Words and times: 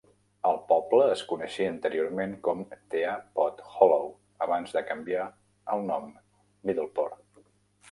El 0.51 0.55
poble 0.69 1.01
es 1.15 1.19
coneixia 1.33 1.67
anteriorment 1.73 2.33
com 2.47 2.63
Tea-Pot 2.95 3.61
Hollow 3.75 4.09
abans 4.47 4.75
de 4.79 4.85
canviar 4.89 5.29
al 5.77 5.87
nom 5.93 6.11
Middleport. 6.67 7.25